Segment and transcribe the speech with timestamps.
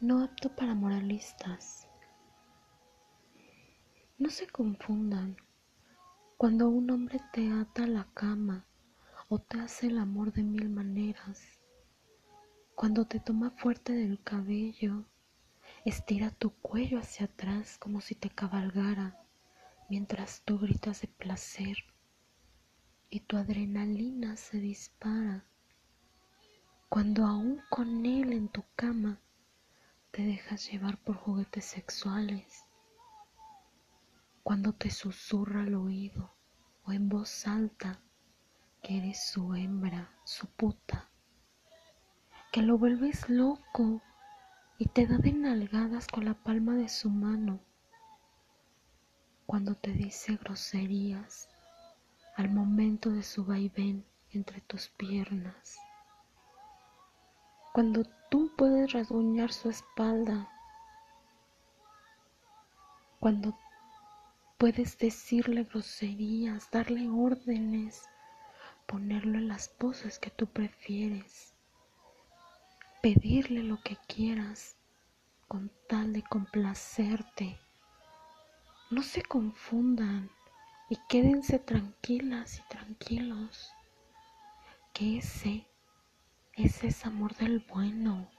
[0.00, 1.88] no apto para moralistas.
[4.18, 5.36] No se confundan.
[6.36, 8.66] Cuando un hombre te ata a la cama
[9.28, 11.60] o te hace el amor de mil maneras,
[12.74, 15.04] cuando te toma fuerte del cabello,
[15.84, 19.16] estira tu cuello hacia atrás como si te cabalgara,
[19.88, 21.76] mientras tú gritas de placer
[23.10, 25.44] y tu adrenalina se dispara.
[26.88, 29.20] Cuando aún con él en tu cama
[30.14, 32.64] te dejas llevar por juguetes sexuales,
[34.44, 36.32] cuando te susurra al oído
[36.84, 37.98] o en voz alta
[38.80, 41.10] que eres su hembra, su puta,
[42.52, 44.02] que lo vuelves loco
[44.78, 47.58] y te da de nalgadas con la palma de su mano,
[49.46, 51.48] cuando te dice groserías
[52.36, 55.76] al momento de su vaivén entre tus piernas,
[57.74, 60.48] cuando tú puedes rasguñar su espalda,
[63.18, 63.58] cuando
[64.58, 68.08] puedes decirle groserías, darle órdenes,
[68.86, 71.52] ponerlo en las poses que tú prefieres,
[73.02, 74.76] pedirle lo que quieras
[75.48, 77.58] con tal de complacerte.
[78.92, 80.30] No se confundan
[80.88, 83.72] y quédense tranquilas y tranquilos,
[84.92, 85.66] que ese
[86.56, 88.30] ese es amor del bueno,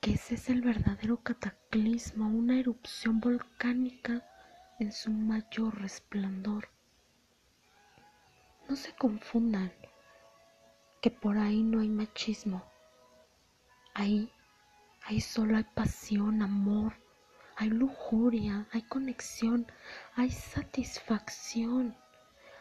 [0.00, 4.24] que ese es el verdadero cataclismo, una erupción volcánica
[4.78, 6.68] en su mayor resplandor.
[8.68, 9.72] No se confundan
[11.02, 12.64] que por ahí no hay machismo.
[13.92, 14.32] Ahí,
[15.02, 16.94] ahí solo hay pasión, amor,
[17.56, 19.66] hay lujuria, hay conexión,
[20.14, 21.96] hay satisfacción,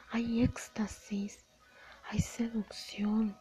[0.09, 1.45] hay éxtasis,
[2.09, 3.37] hay seducción,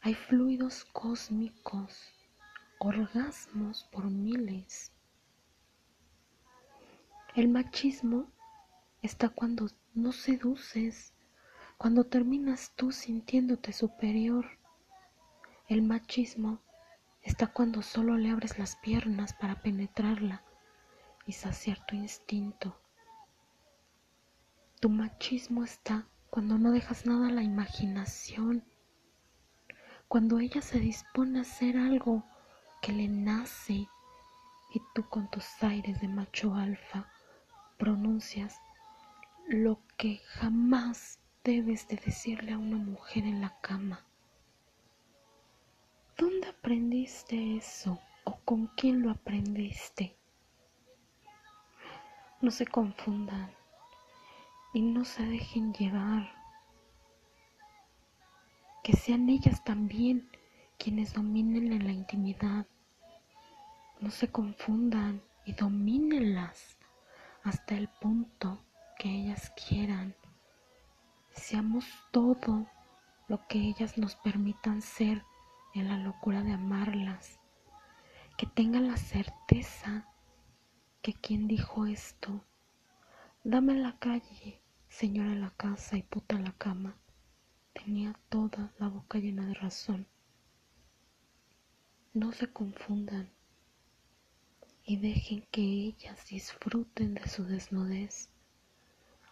[0.00, 2.12] hay fluidos cósmicos,
[2.78, 4.92] orgasmos por miles.
[7.34, 8.30] El machismo
[9.02, 11.12] está cuando no seduces,
[11.76, 14.46] cuando terminas tú sintiéndote superior.
[15.68, 16.60] El machismo
[17.22, 20.42] está cuando solo le abres las piernas para penetrarla
[21.26, 22.80] y saciar tu instinto.
[24.80, 28.64] Tu machismo está cuando no dejas nada a la imaginación
[30.08, 32.24] cuando ella se dispone a hacer algo
[32.80, 33.86] que le nace
[34.72, 37.06] y tú con tus aires de macho alfa
[37.76, 38.58] pronuncias
[39.48, 44.04] lo que jamás debes de decirle a una mujer en la cama.
[46.16, 50.16] ¿Dónde aprendiste eso o con quién lo aprendiste?
[52.40, 53.50] No se confundan
[54.72, 56.37] y no se dejen llevar
[58.88, 60.30] que sean ellas también
[60.78, 62.66] quienes dominen en la intimidad.
[64.00, 66.78] No se confundan y domínenlas
[67.42, 68.64] hasta el punto
[68.98, 70.16] que ellas quieran.
[71.32, 72.66] Seamos todo
[73.26, 75.22] lo que ellas nos permitan ser
[75.74, 77.38] en la locura de amarlas.
[78.38, 80.08] Que tengan la certeza
[81.02, 82.42] que quien dijo esto,
[83.44, 86.96] dame la calle, señora la casa y puta la cama
[87.84, 88.14] tenía
[89.18, 90.06] llena de razón.
[92.14, 93.30] No se confundan
[94.84, 98.30] y dejen que ellas disfruten de su desnudez,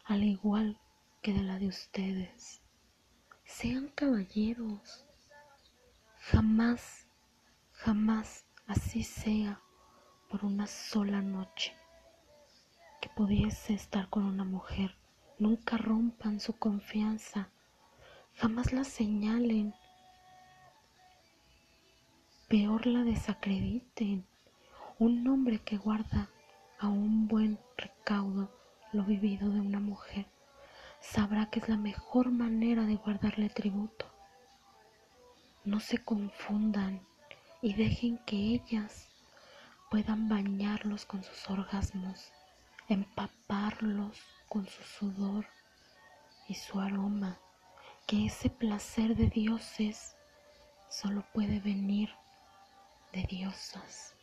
[0.04, 0.78] al igual
[1.22, 2.60] que de la de ustedes.
[3.44, 5.04] Sean caballeros.
[6.18, 7.06] Jamás,
[7.72, 9.60] jamás así sea
[10.28, 11.74] por una sola noche
[13.00, 14.94] que pudiese estar con una mujer.
[15.38, 17.50] Nunca rompan su confianza
[18.36, 19.74] jamás la señalen,
[22.48, 24.26] peor la desacrediten.
[24.98, 26.28] Un hombre que guarda
[26.78, 28.50] a un buen recaudo
[28.92, 30.26] lo vivido de una mujer
[31.00, 34.06] sabrá que es la mejor manera de guardarle tributo.
[35.64, 37.00] No se confundan
[37.62, 39.08] y dejen que ellas
[39.90, 42.32] puedan bañarlos con sus orgasmos,
[42.88, 44.18] empaparlos
[44.48, 45.46] con su sudor
[46.48, 47.38] y su aroma
[48.06, 50.16] que ese placer de dioses
[50.88, 52.10] solo puede venir
[53.12, 54.15] de diosas.